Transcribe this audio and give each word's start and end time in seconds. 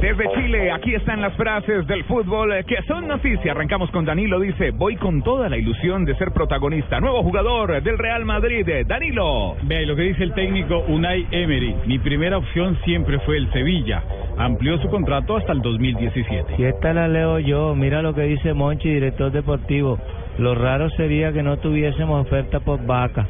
Desde 0.00 0.30
Chile, 0.34 0.70
aquí 0.70 0.94
están 0.94 1.22
las 1.22 1.34
frases 1.36 1.86
del 1.86 2.04
fútbol 2.04 2.52
que 2.66 2.76
son 2.86 3.08
noticia. 3.08 3.52
Arrancamos 3.52 3.90
con 3.90 4.04
Danilo, 4.04 4.38
dice, 4.38 4.70
voy 4.70 4.96
con 4.96 5.22
toda 5.22 5.48
la 5.48 5.56
ilusión 5.56 6.04
de 6.04 6.14
ser 6.16 6.32
protagonista. 6.32 7.00
Nuevo 7.00 7.22
jugador 7.22 7.82
del 7.82 7.96
Real 7.96 8.26
Madrid, 8.26 8.66
Danilo. 8.86 9.56
Vea, 9.62 9.82
y 9.82 9.86
lo 9.86 9.96
que 9.96 10.02
dice 10.02 10.22
el 10.22 10.34
técnico 10.34 10.84
Unai 10.88 11.26
Emery, 11.30 11.74
mi 11.86 11.98
primera 11.98 12.36
opción 12.36 12.78
siempre 12.84 13.18
fue 13.20 13.38
el 13.38 13.50
Sevilla. 13.52 14.02
Amplió 14.36 14.78
su 14.78 14.88
contrato 14.88 15.36
hasta 15.36 15.52
el 15.52 15.62
2017. 15.62 16.56
Y 16.58 16.64
esta 16.64 16.92
la 16.92 17.08
leo 17.08 17.38
yo. 17.38 17.74
Mira 17.74 18.02
lo 18.02 18.14
que 18.14 18.22
dice 18.22 18.52
Monchi, 18.52 18.90
director 18.90 19.32
deportivo. 19.32 19.98
Lo 20.38 20.54
raro 20.54 20.90
sería 20.90 21.32
que 21.32 21.42
no 21.42 21.56
tuviésemos 21.56 22.26
oferta 22.26 22.60
por 22.60 22.84
vaca. 22.84 23.26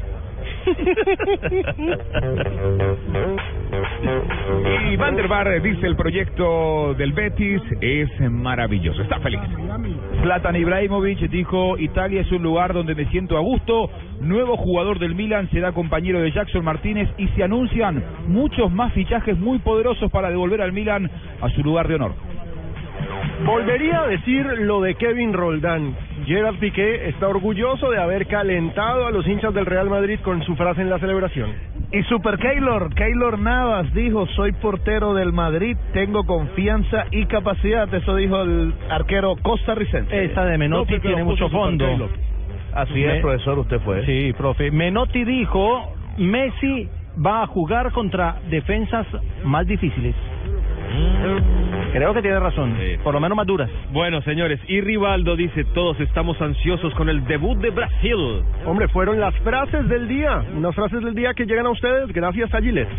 Y 4.90 4.96
Van 4.96 5.16
der 5.16 5.28
Bar 5.28 5.62
dice, 5.62 5.86
el 5.86 5.96
proyecto 5.96 6.94
del 6.94 7.12
Betis 7.12 7.62
es 7.80 8.08
maravilloso. 8.30 9.02
Está 9.02 9.20
feliz. 9.20 9.40
Zlatan 10.22 10.56
Ibrahimovic 10.56 11.18
dijo, 11.30 11.78
Italia 11.78 12.22
es 12.22 12.32
un 12.32 12.42
lugar 12.42 12.72
donde 12.72 12.94
me 12.94 13.06
siento 13.06 13.36
a 13.36 13.40
gusto. 13.40 13.90
Nuevo 14.20 14.56
jugador 14.56 14.98
del 14.98 15.14
Milan 15.14 15.48
será 15.50 15.72
compañero 15.72 16.20
de 16.20 16.32
Jackson 16.32 16.64
Martínez 16.64 17.08
y 17.18 17.28
se 17.28 17.44
anuncian 17.44 18.02
muchos 18.26 18.72
más 18.72 18.92
fichajes 18.92 19.38
muy 19.38 19.58
poderosos 19.58 20.10
para 20.10 20.30
devolver 20.30 20.62
al 20.62 20.72
Milan 20.72 21.10
a 21.40 21.48
su 21.50 21.62
lugar 21.62 21.86
de 21.88 21.94
honor. 21.96 22.25
Volvería 23.44 24.00
a 24.00 24.06
decir 24.06 24.46
lo 24.60 24.80
de 24.80 24.94
Kevin 24.94 25.32
Roldán. 25.32 25.94
Gerard 26.24 26.56
Piqué 26.58 27.08
está 27.08 27.28
orgulloso 27.28 27.90
de 27.90 27.98
haber 28.00 28.26
calentado 28.26 29.06
a 29.06 29.10
los 29.10 29.26
hinchas 29.26 29.52
del 29.52 29.66
Real 29.66 29.90
Madrid 29.90 30.18
con 30.22 30.42
su 30.42 30.56
frase 30.56 30.80
en 30.80 30.90
la 30.90 30.98
celebración. 30.98 31.50
Y 31.92 32.02
Super 32.04 32.38
Keylor, 32.38 32.92
Keylor 32.94 33.38
Navas 33.38 33.92
dijo, 33.94 34.26
soy 34.28 34.52
portero 34.52 35.14
del 35.14 35.32
Madrid, 35.32 35.76
tengo 35.92 36.24
confianza 36.24 37.04
y 37.10 37.26
capacidad. 37.26 37.92
Eso 37.94 38.16
dijo 38.16 38.42
el 38.42 38.74
arquero 38.90 39.36
costarricense. 39.42 40.24
Esta 40.24 40.44
de 40.46 40.58
Menotti 40.58 40.98
tiene 40.98 41.22
mucho 41.22 41.48
fondo. 41.50 41.86
Así 42.72 42.94
Me- 42.94 43.16
es, 43.16 43.22
profesor, 43.22 43.58
usted 43.58 43.80
fue. 43.80 44.04
Sí, 44.04 44.32
profe. 44.36 44.70
Menotti 44.70 45.24
dijo, 45.24 45.94
Messi 46.18 46.88
va 47.24 47.42
a 47.42 47.46
jugar 47.46 47.92
contra 47.92 48.36
defensas 48.50 49.06
más 49.44 49.66
difíciles. 49.66 50.14
Creo 51.96 52.12
que 52.12 52.20
tiene 52.20 52.38
razón, 52.38 52.76
por 53.02 53.14
lo 53.14 53.20
menos 53.20 53.36
más 53.36 53.46
duras. 53.46 53.70
Bueno, 53.90 54.20
señores, 54.20 54.60
y 54.68 54.82
Rivaldo 54.82 55.34
dice, 55.34 55.64
todos 55.72 55.98
estamos 56.00 56.38
ansiosos 56.42 56.92
con 56.94 57.08
el 57.08 57.24
debut 57.24 57.56
de 57.56 57.70
Brasil. 57.70 58.42
Hombre, 58.66 58.86
fueron 58.88 59.18
las 59.18 59.34
frases 59.36 59.88
del 59.88 60.06
día. 60.06 60.44
Unas 60.54 60.74
frases 60.74 61.02
del 61.02 61.14
día 61.14 61.32
que 61.32 61.46
llegan 61.46 61.64
a 61.64 61.70
ustedes 61.70 62.12
gracias 62.12 62.52
a 62.52 62.60
Gillette. 62.60 62.90